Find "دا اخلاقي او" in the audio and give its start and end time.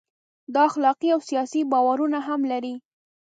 0.53-1.19